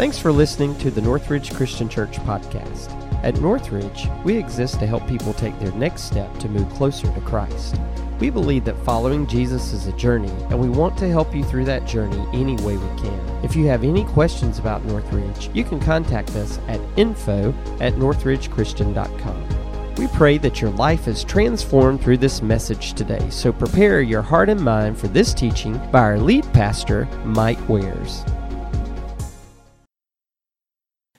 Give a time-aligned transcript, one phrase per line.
[0.00, 2.90] Thanks for listening to the Northridge Christian Church podcast.
[3.22, 7.20] At Northridge, we exist to help people take their next step to move closer to
[7.20, 7.78] Christ.
[8.18, 11.66] We believe that following Jesus is a journey, and we want to help you through
[11.66, 13.44] that journey any way we can.
[13.44, 19.94] If you have any questions about Northridge, you can contact us at info at northridgechristian.com.
[19.96, 24.48] We pray that your life is transformed through this message today, so prepare your heart
[24.48, 28.24] and mind for this teaching by our lead pastor, Mike Wares.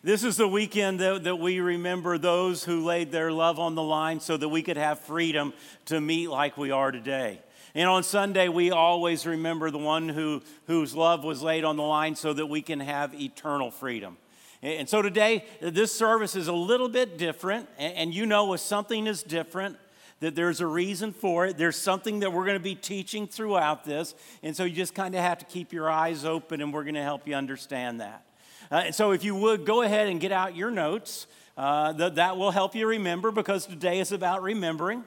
[0.04, 3.84] This is the weekend that, that, we remember those who laid their love on the
[3.84, 5.54] line so that we could have freedom
[5.86, 7.40] to meet like we are today.
[7.76, 11.84] And on Sunday, we always remember the one who, whose love was laid on the
[11.84, 14.18] line so that we can have eternal freedom.
[14.64, 17.70] And so today, this service is a little bit different.
[17.77, 19.77] And you know, if something is different,
[20.20, 21.60] that there's a reason for it.
[21.60, 24.16] There's something that we're going to be teaching throughout this.
[24.41, 26.96] And so you just kind of have to keep your eyes open, and we're going
[26.96, 28.26] to help you understand that.
[28.72, 31.27] Uh, so, if you would go ahead and get out your notes,
[31.58, 35.04] uh, th- that will help you remember because today is about remembering,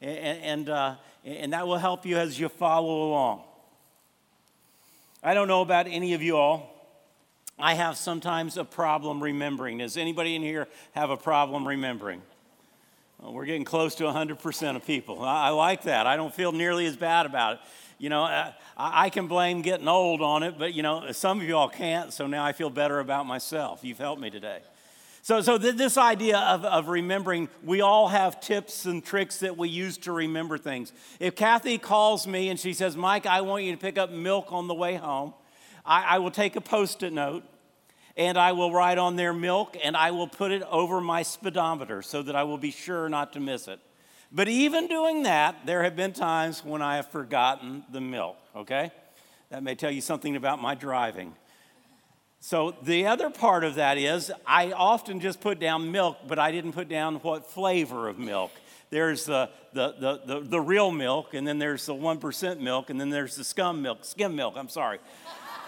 [0.00, 0.94] and, and, uh,
[1.24, 3.42] and that will help you as you follow along.
[5.20, 6.72] I don't know about any of you all.
[7.58, 9.78] I have sometimes a problem remembering.
[9.78, 12.22] Does anybody in here have a problem remembering?
[13.18, 15.22] Well, we're getting close to 100% of people.
[15.22, 16.06] I, I like that.
[16.06, 17.60] I don't feel nearly as bad about it
[17.98, 21.40] you know, uh, I, I, can blame getting old on it, but, you know, some
[21.40, 23.80] of y'all can't, so now I feel better about myself.
[23.82, 24.60] You've helped me today.
[25.22, 29.56] So, so th- this idea of, of remembering, we all have tips and tricks that
[29.56, 30.92] we use to remember things.
[31.20, 34.52] If Kathy calls me and she says, Mike, I want you to pick up milk
[34.52, 35.34] on the way home,
[35.84, 37.44] I, I will take a post it note
[38.16, 42.02] and I will write on there milk and I will put it over my speedometer
[42.02, 43.80] so that I will be sure not to miss it.
[44.30, 48.90] But even doing that, there have been times when I have forgotten the milk, okay?
[49.50, 51.34] That may tell you something about my driving.
[52.40, 56.52] So, the other part of that is I often just put down milk, but I
[56.52, 58.52] didn't put down what flavor of milk.
[58.90, 63.00] There's the, the, the, the, the real milk, and then there's the 1% milk, and
[63.00, 64.98] then there's the scum milk, skim milk, I'm sorry.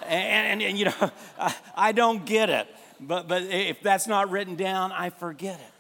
[0.07, 2.69] and, and, and, you know, I, I don't get it.
[3.01, 5.80] But, but if that's not written down, I forget it.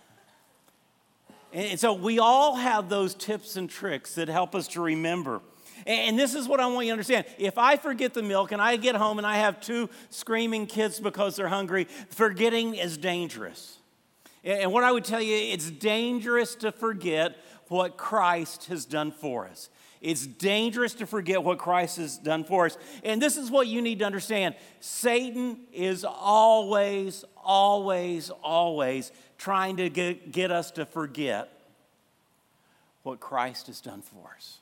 [1.52, 5.40] And so we all have those tips and tricks that help us to remember.
[5.86, 7.24] And this is what I want you to understand.
[7.38, 11.00] If I forget the milk and I get home and I have two screaming kids
[11.00, 13.78] because they're hungry, forgetting is dangerous.
[14.44, 17.36] And what I would tell you, it's dangerous to forget
[17.68, 19.68] what Christ has done for us.
[20.00, 22.78] It's dangerous to forget what Christ has done for us.
[23.04, 29.90] And this is what you need to understand Satan is always, always, always trying to
[29.90, 31.52] get, get us to forget
[33.02, 34.59] what Christ has done for us.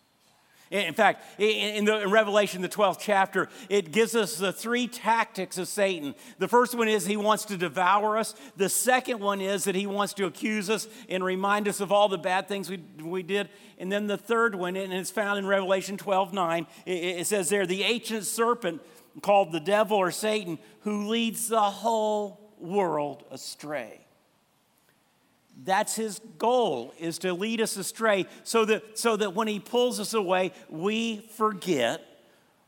[0.71, 5.57] In fact, in, the, in Revelation, the 12th chapter, it gives us the three tactics
[5.57, 6.15] of Satan.
[6.39, 8.35] The first one is he wants to devour us.
[8.57, 12.09] The second one is that he wants to accuse us and remind us of all
[12.09, 13.49] the bad things we, we did.
[13.79, 17.49] And then the third one, and it's found in Revelation 12 9, it, it says
[17.49, 18.83] there, the ancient serpent
[19.23, 24.08] called the devil or Satan, who leads the whole world astray.
[25.65, 29.99] That's his goal, is to lead us astray so that, so that when he pulls
[29.99, 32.01] us away, we forget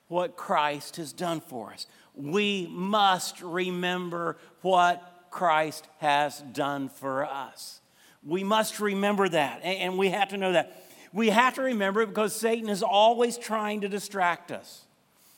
[0.09, 1.87] what Christ has done for us.
[2.17, 7.81] We must remember what Christ has done for us.
[8.27, 10.85] We must remember that, and we have to know that.
[11.13, 14.85] We have to remember it because Satan is always trying to distract us.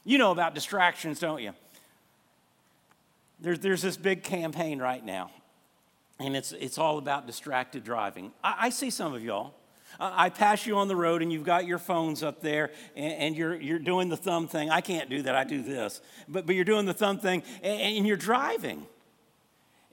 [0.04, 1.52] You know about distractions, don't you?
[3.40, 5.30] There's, there's this big campaign right now
[6.18, 8.32] and it's, it's all about distracted driving.
[8.42, 9.54] I, I see some of y'all.
[10.00, 13.36] I pass you on the road and you've got your phones up there and, and,
[13.36, 14.70] you're, you're doing the thumb thing.
[14.70, 16.00] I can't do that, I do this.
[16.28, 18.86] But, but you're doing the thumb thing and, and you're driving.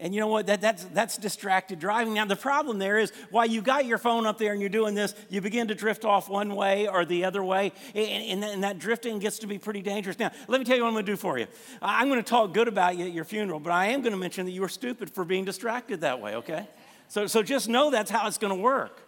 [0.02, 0.48] And you know what?
[0.48, 2.14] That, that's, that's distracted driving.
[2.14, 4.96] Now, the problem there is while you got your phone up there and you're doing
[4.96, 7.74] this, you begin to drift off one way or the other way.
[7.94, 10.18] And, and, and that drifting gets to be pretty dangerous.
[10.18, 11.48] Now, let me tell you what I'm going to do for you.
[11.82, 14.18] I'm going to talk good about you at your funeral, but I am going to
[14.18, 16.68] mention that you were stupid for being distracted that way, okay?
[17.10, 19.02] So, so just know that's how it's going to work.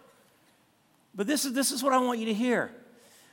[1.14, 2.70] But this is, this is what I want you to hear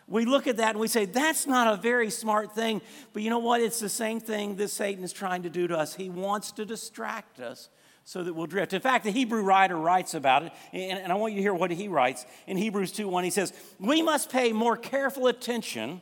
[0.10, 2.82] we look at that and we say, that's not a very smart thing.
[3.14, 3.62] But you know what?
[3.62, 5.94] It's the same thing that Satan is trying to do to us.
[5.94, 7.70] He wants to distract us
[8.04, 8.74] so that we'll drift.
[8.74, 11.70] In fact, the Hebrew writer writes about it, and, I want you to hear what
[11.70, 12.26] he writes.
[12.48, 16.02] In Hebrews 2 1, he says, We must pay more careful attention.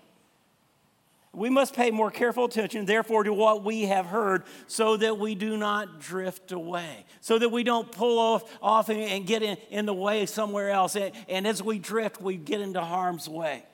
[1.34, 5.36] We must pay more careful attention, therefore, to what we have heard, so that we
[5.36, 9.86] do not drift away, so that we don't pull off, off and, get in, in
[9.86, 10.96] the way somewhere else.
[10.96, 13.66] And, and as we drift, we get into harm's way.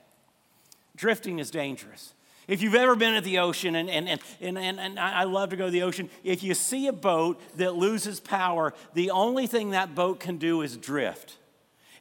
[0.96, 2.14] Drifting is dangerous.
[2.48, 4.08] If you've ever been at the ocean, and, and,
[4.42, 7.40] and, and, and I love to go to the ocean, if you see a boat
[7.56, 11.38] that loses power, the only thing that boat can do is drift.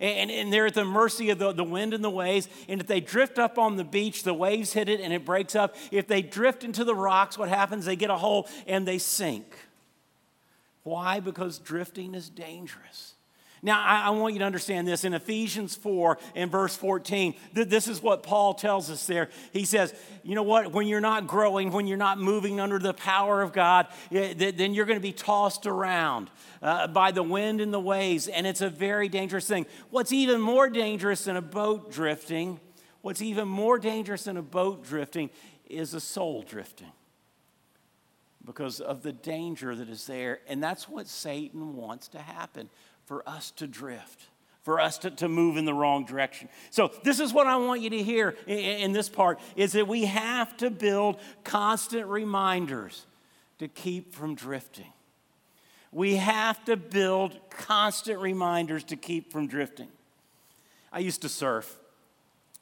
[0.01, 2.49] And, and they're at the mercy of the, the wind and the waves.
[2.69, 5.55] And if they drift up on the beach, the waves hit it and it breaks
[5.55, 5.77] up.
[5.93, 7.85] If they drift into the rocks, what happens?
[7.85, 9.47] They get a hole and they sink.
[10.83, 11.21] Why?
[11.21, 13.15] Because drifting is dangerous.
[13.65, 15.05] Now, I, I, want you to understand this.
[15.05, 19.29] In Ephesians 4 and verse 14, th- this is what Paul tells us there.
[19.53, 19.95] He says,
[20.25, 20.73] You know what?
[20.73, 24.75] When you're not growing, when you're not moving under the power of God, th- then
[24.75, 26.29] you're going to be tossed around
[26.61, 28.27] uh, by the wind and the waves.
[28.27, 29.67] And it's a very dangerous thing.
[29.91, 32.59] What's even more dangerous than a boat drifting,
[33.03, 35.31] what's even more dangerous than a boat drifting
[35.67, 36.91] is a soul drifting
[38.45, 40.41] because of the danger that is there.
[40.49, 42.69] And that's what Satan wants to happen
[43.13, 44.23] for us to drift,
[44.63, 46.49] for us to, to move in the wrong direction.
[46.71, 49.87] So this is what I want you to hear in, in this part is that
[49.87, 53.05] we have to build constant reminders
[53.59, 54.91] to keep from drifting.
[55.91, 59.89] We have to build constant reminders to keep from drifting.
[60.91, 61.79] I used to surf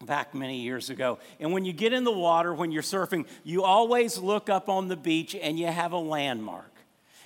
[0.05, 1.20] back many years ago.
[1.38, 4.88] And when you get in the water, when you're surfing, you always look up on
[4.88, 6.70] the beach and you have a landmark.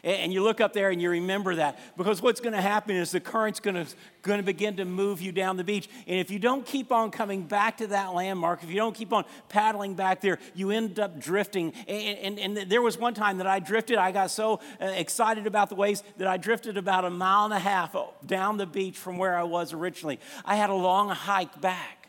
[0.04, 3.10] And you look up there and you remember that because what's going to happen is
[3.10, 5.88] the current's going to, begin to move you down the beach.
[6.06, 9.14] And if you don't keep on coming back to that landmark, if you don't keep
[9.14, 11.72] on paddling back there, you end up drifting.
[11.88, 13.96] And, and, and there was one time that I drifted.
[13.96, 17.54] I got so uh, excited about the waves that I drifted about a mile and
[17.54, 17.96] a half
[18.26, 20.20] down the beach from where I was originally.
[20.44, 22.03] I had a long hike back.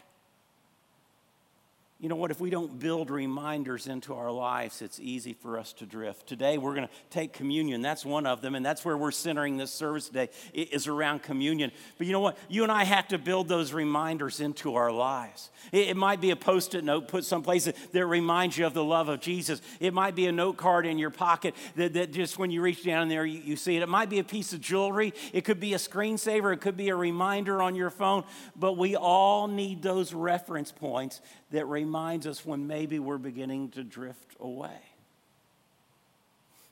[1.98, 2.30] You know what?
[2.30, 6.28] If we don't build reminders into our lives, it's easy for us to drift.
[6.28, 7.82] Today, we're going to take communion.
[7.82, 11.72] That's one of them, and that's where we're centering this service today, is around communion.
[11.98, 12.38] But you know what?
[12.50, 15.52] You and I have to build those reminders into our lives.
[15.72, 19.08] It, might be a post it note put someplace that, reminds you of the love
[19.08, 19.62] of Jesus.
[19.80, 22.84] It might be a note card in your pocket that, that just when you reach
[22.84, 23.84] down there, you, you see it.
[23.84, 25.14] It might be a piece of jewelry.
[25.32, 26.54] It could be a screensaver.
[26.54, 28.26] It could be a reminder on your phone.
[28.54, 31.22] But we all need those reference points
[31.52, 34.78] that reminds us when maybe we're beginning to drift away.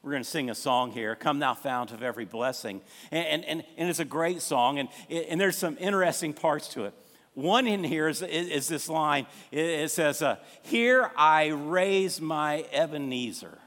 [0.01, 2.81] We're going to sing a song here, Come Thou Fount of Every Blessing.
[3.09, 6.93] And, and, and it's a great song, and, and there's some interesting parts to it.
[7.35, 13.57] One in here is, is this line it says, uh, Here I raise my Ebenezer.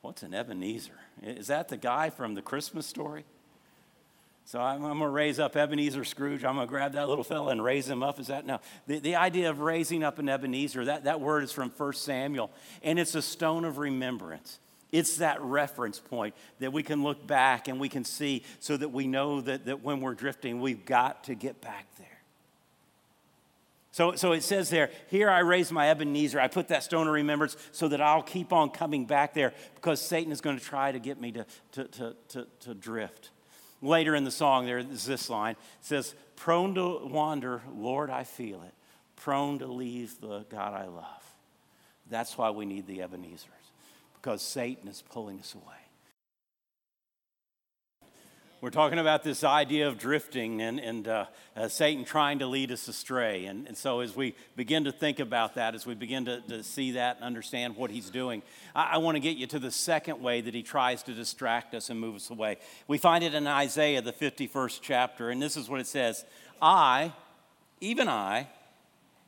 [0.00, 0.92] What's an Ebenezer?
[1.22, 3.24] Is that the guy from the Christmas story?
[4.50, 6.44] So I'm, I'm going to raise up Ebenezer Scrooge.
[6.44, 8.18] I'm going to grab that little fella and raise him up.
[8.18, 8.44] Is that?
[8.44, 8.58] No.
[8.88, 12.50] The, the idea of raising up an Ebenezer, that, that word is from 1 Samuel,
[12.82, 14.58] and it's a stone of remembrance.
[14.90, 18.88] It's that reference point that we can look back and we can see so that
[18.88, 22.08] we know that, that when we're drifting, we've got to get back there.
[23.92, 26.40] So, so it says there, here I raise my Ebenezer.
[26.40, 30.02] I put that stone of remembrance so that I'll keep on coming back there because
[30.02, 33.30] Satan is going to try to get me to, to, to, to, to drift.
[33.82, 35.52] Later in the song, there is this line.
[35.52, 38.74] It says, Prone to wander, Lord, I feel it.
[39.16, 41.24] Prone to leave the God I love.
[42.08, 43.46] That's why we need the Ebenezers,
[44.14, 45.79] because Satan is pulling us away.
[48.62, 51.24] We're talking about this idea of drifting and, and uh,
[51.56, 53.46] uh, Satan trying to lead us astray.
[53.46, 56.62] And, and, so, as we begin to think about that, as we begin to, to
[56.62, 58.42] see that and understand what he's doing,
[58.74, 61.74] I, I want to get you to the second way that he tries to distract
[61.74, 62.58] us and move us away.
[62.86, 66.26] We find it in Isaiah, the 51st chapter, and this is what it says
[66.60, 67.14] I,
[67.80, 68.46] even I,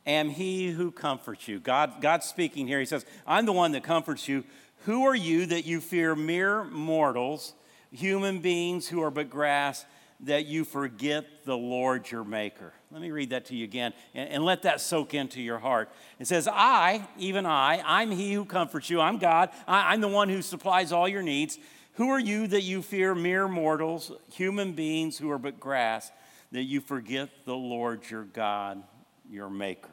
[0.07, 1.59] am he who comforts you.
[1.59, 2.81] God, God's speaking here.
[2.81, 4.45] He says, I'm the one that comforts you.
[4.85, 7.55] Who are you that you fear mere mortals?
[7.93, 9.85] Human beings who are but grass,
[10.21, 12.73] that you forget the Lord your Maker.
[12.91, 15.91] Let me read that to you again and, and, let that soak into your heart.
[16.19, 19.01] It says, I, even I, I'm he who comforts you.
[19.01, 19.51] I'm God.
[19.67, 21.59] I, I'm the one who supplies all your needs.
[21.95, 26.11] Who are you that you fear mere mortals, human beings who are but grass,
[26.53, 28.83] that you forget the Lord your God,
[29.29, 29.91] your Maker?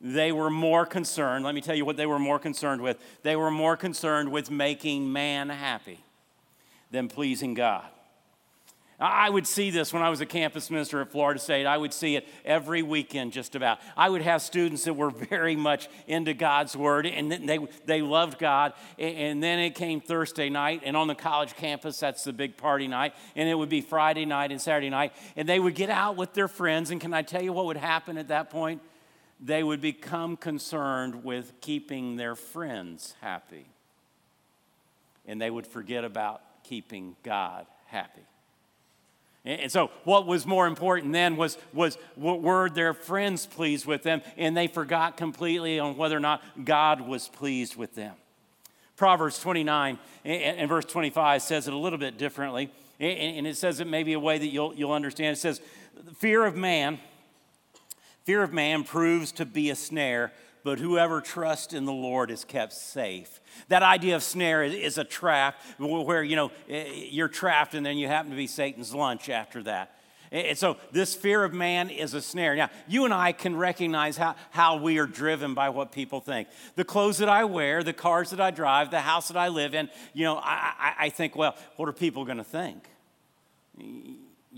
[0.00, 2.98] They were more concerned, let me tell you what they were more concerned with.
[3.24, 6.04] They were more concerned with making man happy
[6.90, 7.84] than pleasing God.
[9.00, 11.66] I would see this when I was a campus minister at Florida State.
[11.66, 13.78] I would see it every weekend, just about.
[13.96, 18.40] I would have students that were very much into God's Word and they, they loved
[18.40, 18.72] God.
[18.98, 22.88] And then it came Thursday night, and on the college campus, that's the big party
[22.88, 23.14] night.
[23.36, 25.12] And it would be Friday night and Saturday night.
[25.36, 26.90] And they would get out with their friends.
[26.90, 28.82] And can I tell you what would happen at that point?
[29.38, 33.66] They would become concerned with keeping their friends happy.
[35.24, 38.22] And they would forget about keeping God happy.
[39.44, 44.20] And so, what was more important then was, was were their friends pleased with them,
[44.36, 48.14] and they forgot completely on whether or not God was pleased with them.
[48.96, 52.70] Proverbs 29 and verse 25 says it a little bit differently,
[53.00, 55.36] and it says it maybe a way that you'll, you'll understand.
[55.36, 55.62] It says,
[56.16, 56.98] Fear of man,
[58.24, 60.32] fear of man proves to be a snare,
[60.64, 63.40] but whoever trusts in the Lord is kept safe.
[63.68, 67.98] That idea of snare is, a trap where, you know, eh, you're trapped and then
[67.98, 69.94] you happen to be Satan's lunch after that.
[70.30, 72.54] And so this fear of man is a snare.
[72.54, 76.48] Now, you and I can recognize how, how we are driven by what people think.
[76.74, 79.74] The clothes that I wear, the cars that I drive, the house that I live
[79.74, 82.88] in, you know, I, I, I think, well, what are people going to think?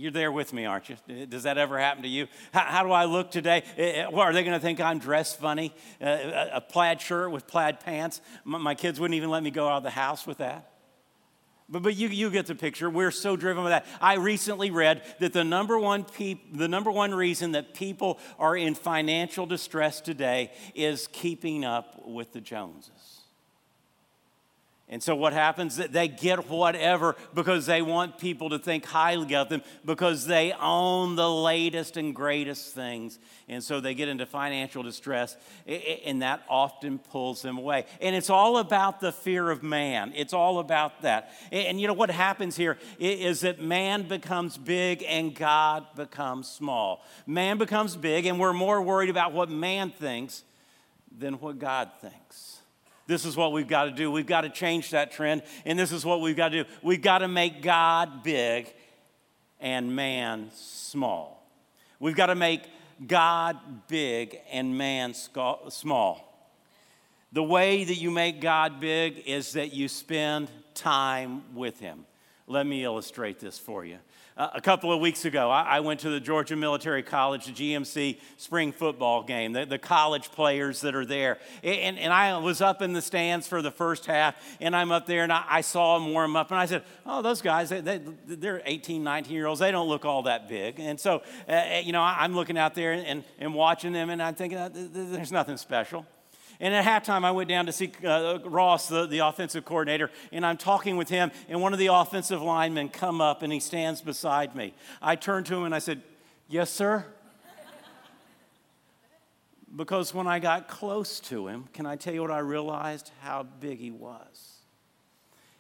[0.01, 1.27] You're there with me, aren't you?
[1.27, 2.27] Does that ever happen to you?
[2.55, 3.63] How, how do I look today?
[3.77, 5.75] Eh, eh, are they going to think I'm dressed funny?
[6.01, 8.23] Uh, a plaid shirt with plaid pants?
[8.43, 10.73] My, my kids wouldn't even let me go out of the house with that.
[11.69, 12.89] But, but you, you get the picture.
[12.89, 13.87] We're so driven by that.
[14.01, 18.57] I recently read that the number, one peop, the number one reason that people are
[18.57, 23.10] in financial distress today is keeping up with the Joneses.
[24.93, 25.77] And so what happens?
[25.77, 31.15] They get whatever because they want people to think highly of them because they own
[31.15, 33.21] the latest and greatest things.
[33.49, 37.87] And so they get into financial distress, and that often pulls them away.
[38.01, 40.13] And it's all about the fear of man.
[40.17, 41.31] It's all about that.
[41.53, 47.05] And you know what happens here is that man becomes big and God becomes small.
[47.29, 50.43] Man becomes big, and we're more worried about what man thinks
[51.17, 52.60] than what God thinks.
[53.11, 54.09] This is what we've got to do.
[54.09, 56.71] We've got to change that trend, and this is what we've got to do.
[56.81, 58.73] We've got to make God big
[59.59, 61.45] and man small.
[61.99, 62.63] We've got to make
[63.05, 66.55] God big and man small.
[67.33, 72.07] The way that you make God big is that you spend time with Him.
[72.47, 73.99] Let me illustrate this for you.
[74.37, 78.21] Uh, a couple of weeks ago, I, I, went to the Georgia Military College, GMC
[78.37, 81.39] spring football game, the, the college players that are there.
[81.65, 85.07] And, and, I was up in the stands for the first half, and I'm up
[85.07, 87.81] there, and I, I saw them warm up, and I said, Oh, those guys, they,
[87.81, 89.61] they, they're 18, 19 year olds.
[89.61, 90.79] They don't look all that big.
[90.79, 94.23] And so, uh, uh you know, I'm looking out there and, and watching them, and
[94.23, 96.07] I'm thinking, uh, There's nothing special.
[96.61, 100.45] And at halftime, I went down to see uh, Ross, the, the offensive coordinator, and
[100.45, 104.03] I'm talking with him, and one of the offensive linemen come up and he stands
[104.03, 104.75] beside me.
[105.01, 106.03] I turned to him and I said,
[106.49, 107.07] Yes, sir.
[109.75, 113.11] because when I got close to him, can I tell you what I realized?
[113.21, 114.57] How big he was.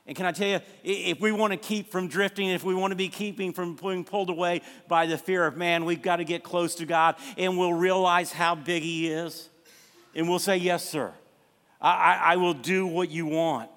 [0.06, 2.90] And can I tell you, if we want to keep from drifting, if we want
[2.90, 6.24] to be keeping from being pulled away by the fear of man, we've got to
[6.24, 9.49] get close to God and we'll realize how big He is
[10.14, 11.12] and we'll say, Yes, sir.
[11.80, 13.70] I, I, will do what you want.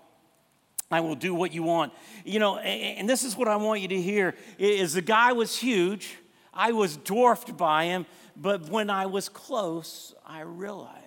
[0.91, 1.93] I will do what you want.
[2.25, 5.31] You know, and, and this is what I want you to hear is the guy
[5.31, 6.17] was huge.
[6.53, 11.02] I was dwarfed by him, but when I was close, I realized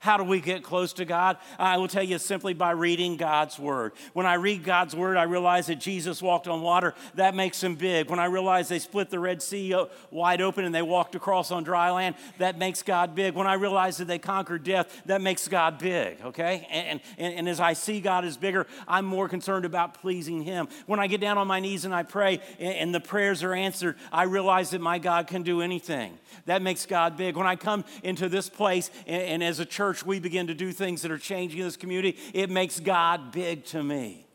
[0.00, 1.38] how do we get close to God?
[1.58, 3.92] I will tell you simply by reading God's Word.
[4.12, 6.94] When I read God's Word, I realize that Jesus walked on water.
[7.16, 8.08] That makes him big.
[8.08, 9.74] When I realize they split the Red Sea
[10.10, 13.34] wide open and they walked across on dry land, that makes God big.
[13.34, 16.66] When I realize that they conquered death, that makes God big, okay?
[16.70, 20.68] And, and, and as I see God as bigger, I'm more concerned about pleasing Him.
[20.86, 23.54] When I get down on my knees and I pray and, and the prayers are
[23.54, 26.18] answered, I realize that my God can do anything.
[26.46, 27.36] That makes God big.
[27.36, 30.54] When I come into this place and, and as a church, church, we begin to
[30.54, 34.26] do things that are changing this community, it makes God big to me.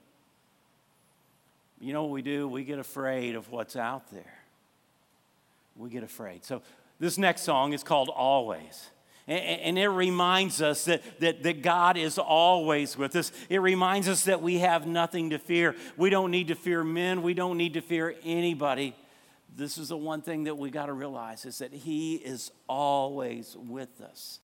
[1.80, 2.48] You know what we do?
[2.48, 4.40] We get afraid of what's out there.
[5.76, 6.44] We get afraid.
[6.44, 6.62] So,
[7.00, 8.90] this next song is called Always.
[9.26, 13.32] And it reminds us that, that, that God is always with us.
[13.50, 15.76] It reminds us that we have nothing to fear.
[15.96, 17.22] We don't need to fear men.
[17.22, 18.96] We don't need to fear anybody.
[19.56, 23.56] This is the one thing that we got to realize is that He is always
[23.58, 24.40] with us.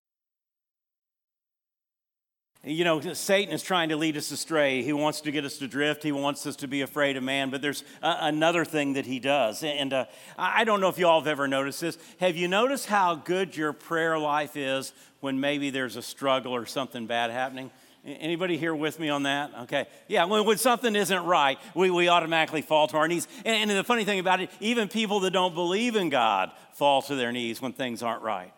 [2.62, 4.82] You know, Satan is trying to lead us astray.
[4.82, 6.02] He wants to get us to drift.
[6.02, 7.48] He wants us to be afraid of man.
[7.48, 9.64] But there's another thing that he does.
[9.64, 10.04] And uh,
[10.36, 11.96] I don't know if you all have ever noticed this.
[12.18, 16.66] Have you noticed how good your prayer life is when maybe there's a struggle or
[16.66, 17.70] something bad happening?
[18.04, 19.52] Anybody here with me on that?
[19.62, 19.86] Okay.
[20.08, 23.26] Yeah, when, when something isn't right, we, we automatically fall to our knees.
[23.46, 27.00] And, and the funny thing about it, even people that don't believe in God fall
[27.02, 28.52] to their knees when things aren't right.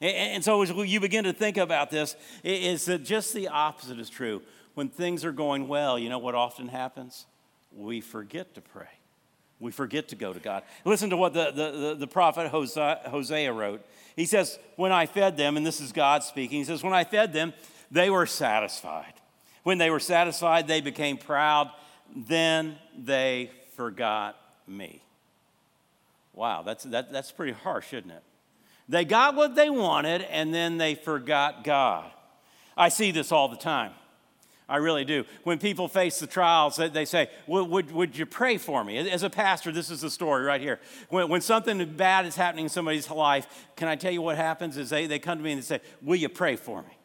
[0.00, 2.14] And so as you begin to think about this,
[2.44, 4.42] is that just the opposite is true.
[4.74, 7.26] When things are going well, you know what often happens?
[7.76, 8.88] We forget to pray.
[9.60, 10.62] We forget to go to God.
[10.84, 13.84] Listen to what the, the, the prophet Hosea wrote.
[14.14, 17.02] He says, When I fed them, and this is God speaking, he says, When I
[17.04, 17.52] fed them,
[17.90, 19.14] they were satisfied.
[19.64, 21.70] When they were satisfied, they became proud.
[22.14, 24.36] Then they forgot
[24.66, 25.02] me.
[26.34, 28.22] Wow, that's, that, that's pretty harsh, isn't it?
[28.88, 32.10] They got what they wanted and then they forgot God.
[32.76, 33.92] I see this all the time.
[34.70, 35.24] I really do.
[35.44, 38.98] When people face the trials, they say, would, would you pray for me?
[38.98, 40.78] As a pastor, this is the story right here.
[41.08, 44.76] When, when something bad is happening in somebody's life, can I tell you what happens?
[44.76, 46.98] Is they, they come to me and they say, Will you pray for me?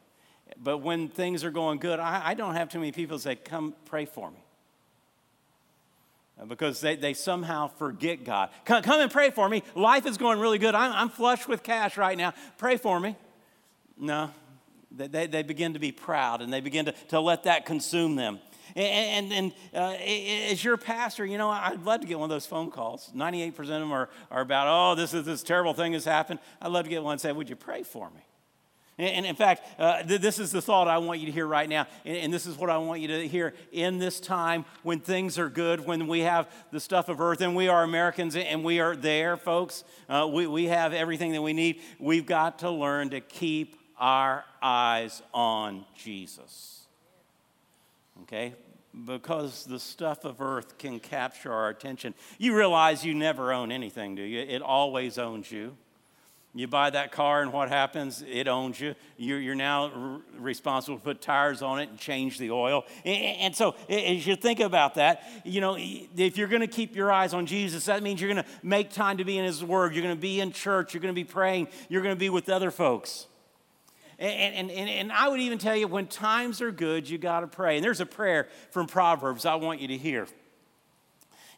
[0.62, 3.76] But when things are going good, I, I don't have too many people say, Come
[3.86, 4.44] pray for me.
[6.40, 8.50] Uh, because they, they somehow forget God.
[8.66, 9.64] Come, come and pray for me.
[9.76, 10.74] Life is going really good.
[10.74, 12.34] I'm, I'm flush with cash right now.
[12.58, 13.16] Pray for me.
[13.98, 14.32] No,
[14.92, 18.40] they, they begin to be proud and they begin to, to let that consume them.
[18.76, 19.94] And, and, and uh,
[20.52, 23.12] as your pastor, you know, I'd love to get one of those phone calls.
[23.16, 26.40] 98% of them are, are about, oh, this is this terrible thing has happened.
[26.60, 28.22] I'd love to get one and say, would you pray for me?
[28.98, 31.68] And in fact, uh, th- this is the thought I want you to hear right
[31.68, 31.88] now.
[32.06, 35.40] And, and, this is what I want you to hear in this time when things
[35.40, 38.80] are good, when we have the stuff of earth, and we are Americans and we
[38.80, 39.84] are there, folks.
[40.08, 41.82] Uh, we, we have everything that we need.
[42.00, 46.86] We've got to learn to keep our eyes on Jesus.
[48.24, 48.54] Okay?
[49.06, 52.14] Because the stuff of earth can capture our attention.
[52.38, 54.42] You realize you never own anything, do you?
[54.42, 55.76] It always owns you.
[56.56, 58.24] You buy that car, and what happens?
[58.28, 58.94] It owns you.
[59.18, 62.86] You're, you're now r- responsible to put tires on it and change the oil.
[63.04, 66.96] And, and, so, as you think about that, you know, if you're going to keep
[66.96, 69.64] your eyes on Jesus, that means you're going to make time to be in His
[69.64, 69.96] Word.
[69.96, 70.94] You're going to be in church.
[70.94, 71.70] You're going to be praying.
[71.90, 73.26] You're going to be with other folks.
[74.20, 77.40] And, and, and, and I would even tell you when times are good, you got
[77.40, 77.78] to pray.
[77.78, 80.28] And there's a prayer from Proverbs I want you to hear.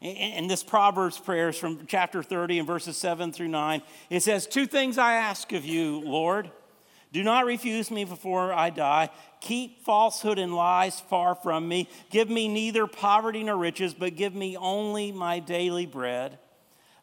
[0.01, 3.81] And this Proverbs prayer is from chapter 30 and verses 7 through 9.
[4.09, 6.51] It says, Two things I ask of you, Lord.
[7.13, 9.09] Do not refuse me before I die.
[9.39, 11.87] Keep falsehood and lies far from me.
[12.09, 16.39] Give me neither poverty nor riches, but give me only my daily bread.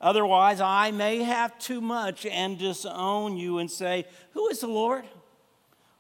[0.02, 5.04] Otherwise, I may have too much and disown you and say, Who is the Lord?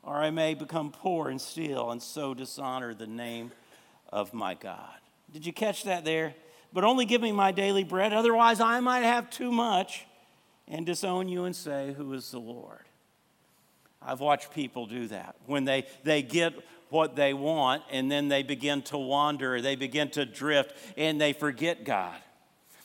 [0.02, 3.52] Or I may become poor and steal and so dishonor the name
[4.08, 4.98] of my God.
[5.32, 6.34] Did you catch that there?
[6.72, 8.12] But only give me my daily bread.
[8.12, 10.06] Otherwise, I might have too much
[10.68, 12.84] and disown you and say, Who is the Lord?
[14.00, 15.36] I've watched people do that.
[15.46, 16.54] When they, they get
[16.88, 21.32] what they want and then they begin to wander, they begin to drift, and they
[21.32, 22.16] forget God.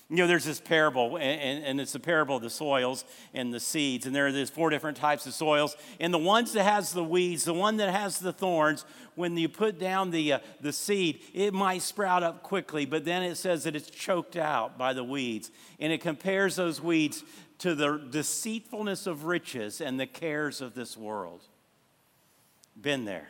[0.09, 3.59] You know, there's this parable, and, and, it's the parable of the soils and the
[3.59, 4.05] seeds.
[4.05, 5.75] And there are these four different types of soils.
[5.99, 9.49] And the ones that has the weeds, the one that has the thorns, when you
[9.49, 13.65] put down the, uh, the seed, it might sprout up quickly, but then it says
[13.65, 15.51] that it's choked out by the weeds.
[15.77, 17.25] And it compares those weeds
[17.59, 21.41] to the deceitfulness of riches and the cares of this world.
[22.79, 23.27] Been there.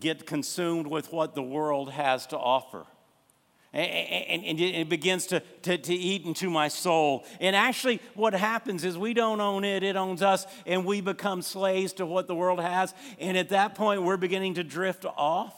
[0.00, 2.86] Get consumed with what the world has to offer
[3.72, 7.26] and, and, it begins to, to, to eat into my soul.
[7.38, 11.42] And actually, what happens is we don't own it, it owns us, and we become
[11.42, 12.94] slaves to what the world has.
[13.18, 15.54] And at that point, we're beginning to drift off.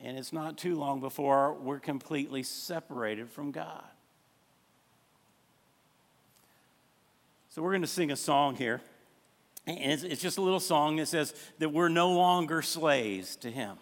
[0.00, 3.82] And it's not too long before we're completely separated from God.
[7.48, 8.82] So, we're going to sing a song here.
[9.66, 13.50] And it's, it's just a little song that says that we're no longer slaves to
[13.50, 13.78] Him.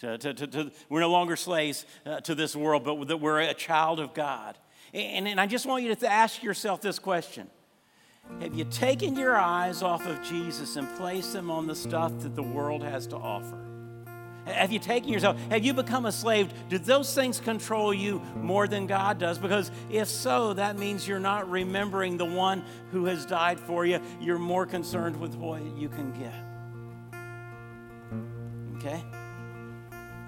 [0.00, 3.54] To, to, to, we're no longer slaves uh, to this world, but that we're a
[3.54, 4.58] child of God.
[4.92, 7.48] And, and I just want you to ask yourself this question
[8.40, 12.34] Have you taken your eyes off of Jesus and placed them on the stuff that
[12.36, 13.58] the world has to offer?
[14.46, 15.40] Have you taken yourself?
[15.50, 16.52] Have you become a slave?
[16.68, 19.38] Do those things control you more than God does?
[19.38, 23.98] Because if so, that means you're not remembering the one who has died for you.
[24.20, 26.34] You're more concerned with what you can get.
[28.76, 29.02] Okay?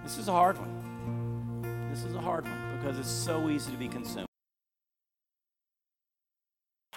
[0.08, 1.90] This is a hard one.
[1.90, 4.24] This is a hard one because it's so easy to be consumed.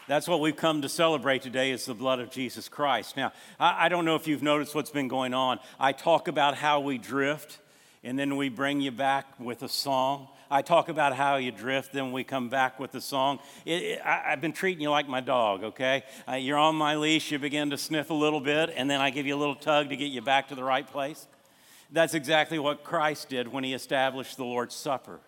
[0.08, 3.18] That's what we've come to celebrate today is the blood of Jesus Christ.
[3.18, 5.60] Now, I, don't know if you've noticed what's been going on.
[5.78, 7.60] I talk about how we drift,
[8.02, 10.30] and then we bring you back with a song.
[10.50, 13.40] I talk about how you drift, then we come back with a song.
[13.66, 16.04] It, it, I, have been treating you like my dog, okay?
[16.30, 19.10] Uh, you're on my leash, you begin to sniff a little bit, and then I
[19.10, 21.28] give you a little tug to get you back to the right place.
[21.92, 25.20] That's exactly what Christ did when he established the Lord's Supper.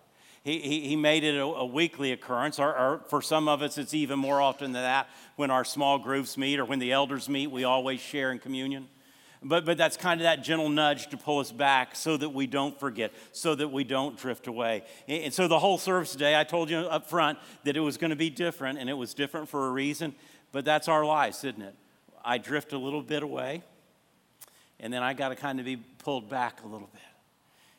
[0.42, 3.78] He, he, he made it a, a weekly occurrence, or, or, for some of us,
[3.78, 5.08] it's even more often than that.
[5.36, 8.88] When our small groups meet or when the elders meet, we always share in communion.
[9.42, 12.46] But, but that's kind of that gentle nudge to pull us back so that we
[12.46, 14.84] don't forget, so that we don't drift away.
[15.06, 18.10] And so the whole service today, I told you up front that it was going
[18.10, 20.14] to be different, and it was different for a reason,
[20.50, 21.74] but that's our lives, isn't it?
[22.24, 23.62] I drift a little bit away
[24.84, 27.00] and then I got to kind of be pulled back a little bit.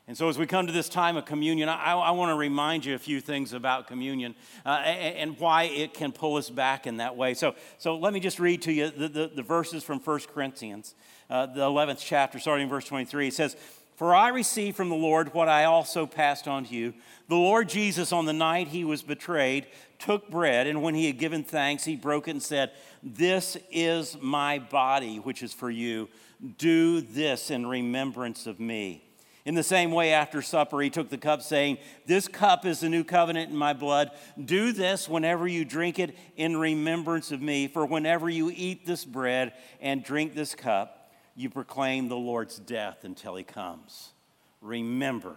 [0.07, 2.83] And so, as we come to this time of communion, I, I want to remind
[2.83, 4.33] you a few things about communion
[4.65, 7.35] uh, and, and, why it can pull us back in that way.
[7.35, 10.95] So, so let me just read to you the, the, the verses from 1 Corinthians,
[11.29, 13.27] uh, the 11th chapter, starting in verse 23.
[13.27, 13.55] It says,
[13.95, 16.93] For I received from the Lord what I also passed on to you.
[17.27, 21.17] The Lord Jesus, on the night he was betrayed, took bread, and when he had
[21.17, 26.09] given thanks, he broke it and said, This is my body, which is for you.
[26.57, 29.05] Do this in remembrance of me.
[29.45, 32.89] In the same way, after supper, he took the cup, saying, This cup is the
[32.89, 34.09] new covenant in my blood.
[34.43, 37.67] Do this whenever you drink it in remembrance of me.
[37.67, 43.03] For whenever you eat this bread and drink this cup, you proclaim the Lord's death
[43.03, 44.13] until he comes.
[44.61, 45.35] Remember,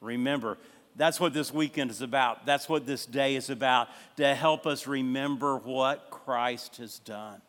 [0.00, 0.56] remember.
[0.96, 2.46] That's what this weekend is about.
[2.46, 7.42] That's what this day is about, to help us remember what Christ has done.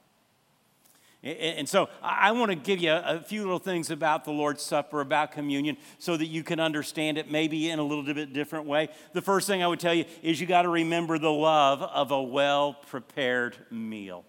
[1.25, 5.01] And so I want to give you a few little things about the Lord's Supper,
[5.01, 8.89] about communion, so that you can understand it maybe in a little bit different way.
[9.13, 12.11] The first thing I would tell you is you got to remember the love of
[12.11, 14.23] a well prepared meal.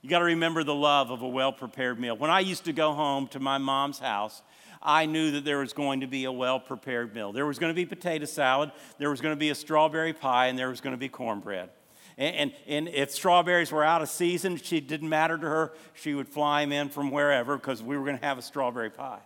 [0.00, 2.16] You got to remember the love of a well prepared meal.
[2.16, 4.40] When I used to go home to my mom's house,
[4.82, 7.32] I knew that there was going to be a well prepared meal.
[7.32, 10.46] There was going to be potato salad, there was going to be a strawberry pie,
[10.46, 11.68] and there was going to be cornbread.
[12.20, 15.72] And, and, and, if strawberries were out of season, it didn't matter to her.
[15.94, 18.90] She would fly them in from wherever because we were going to have a strawberry
[18.90, 19.22] pie.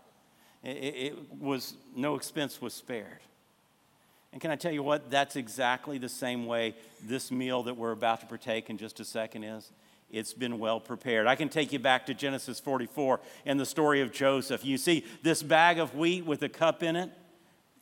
[0.62, 3.18] It, it was, no expense was spared.
[4.32, 5.10] And can I tell you what?
[5.10, 9.04] That's exactly the same way this meal that we're about to partake in just a
[9.04, 9.72] second is.
[10.12, 11.26] It's been well prepared.
[11.26, 14.64] I can take you back to Genesis 44 and the story of Joseph.
[14.64, 17.10] You see this bag of wheat with a cup in it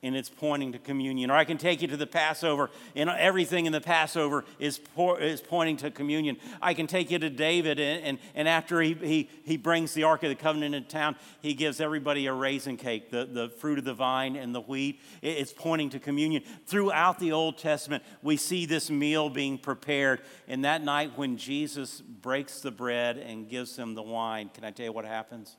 [0.02, 1.30] and it's pointing to communion.
[1.30, 4.80] Or I can take you to the Passover, and everything in the Passover is,
[5.20, 6.38] is pointing to communion.
[6.60, 10.02] I can take you to David, and, and, and after he, he, he brings the
[10.02, 13.78] Ark of the Covenant into town, he gives everybody a raisin cake, the, the fruit
[13.78, 15.00] of the vine and the wheat.
[15.22, 16.42] It's pointing to communion.
[16.66, 20.22] Throughout the Old Testament, we see this meal being prepared.
[20.48, 24.72] And that night, when Jesus breaks the bread and gives them the wine, can I
[24.72, 25.56] tell you what happens?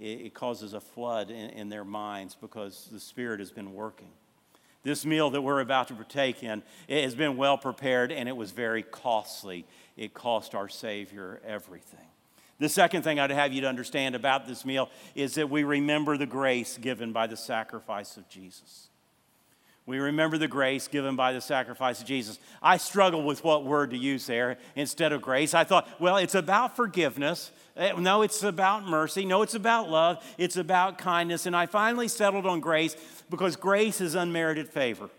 [0.00, 4.08] It, causes a flood in, in their minds because the Spirit has been working.
[4.82, 8.50] This meal that we're about to partake in has been well prepared and it was
[8.50, 9.66] very costly.
[9.96, 11.98] It cost our Savior everything.
[12.58, 16.18] The second thing I'd have you to understand about this meal is that we remember
[16.18, 18.89] the grace given by the sacrifice of Jesus.
[19.90, 22.38] We remember the grace given by the sacrifice of Jesus.
[22.62, 25.52] I struggled with what word to use there instead of grace.
[25.52, 27.50] I thought, well, it's about forgiveness.
[27.76, 29.24] Eh, no, it's about mercy.
[29.24, 30.24] No, it's about love.
[30.38, 31.44] It's about kindness.
[31.44, 32.94] And I finally settled on grace
[33.30, 35.10] because grace is unmerited favor.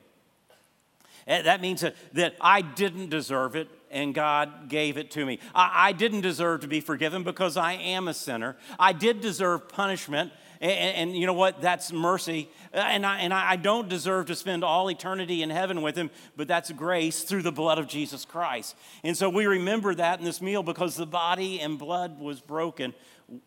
[1.28, 5.40] Eh, that means that I didn't deserve it and God gave it to me.
[5.54, 8.56] I didn't deserve to be forgiven because I am a sinner.
[8.80, 10.32] I did deserve punishment
[10.62, 11.60] and, and, you know what?
[11.60, 12.48] That's mercy.
[12.72, 16.12] Uh, and, I, and I don't deserve to spend all eternity in heaven with him,
[16.38, 18.76] but that's grace through the blood of Jesus Christ.
[19.04, 22.94] And so we remember that in this meal because the body and blood was broken.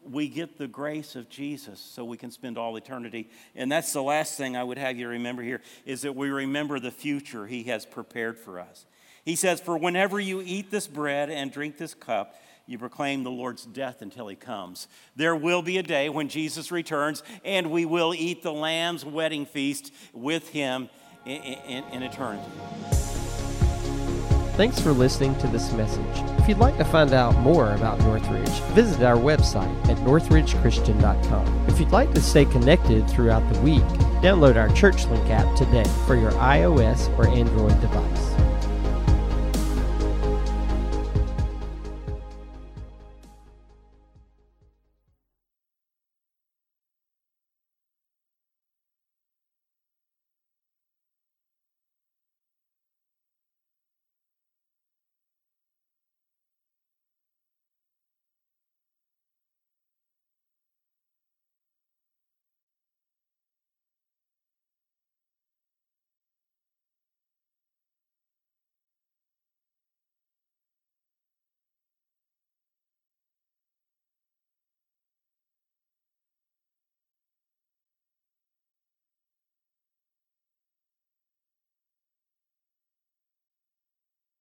[0.03, 3.31] We get the grace of Jesus so we can spend all eternity.
[3.55, 6.81] And that's the last thing I would have you remember here is that we remember
[6.81, 8.87] the future he has prepared for us.
[9.25, 12.35] He says, For whenever you eat this bread and drink this cup,
[12.67, 14.89] you proclaim the Lord's death until he comes.
[15.17, 19.47] There will be a day when Jesus returns, and we will eat the Lamb's wedding
[19.47, 20.89] feast with him
[21.27, 22.49] in, in, in eternity.
[24.57, 26.05] Thanks for listening to this message.
[26.39, 31.67] If you'd like to find out more about Northridge, visit our website at northridgechristian.com.
[31.67, 33.83] If you'd like to stay connected throughout the week,
[34.23, 38.54] download our ChurchLink app today for your iOS or Android device.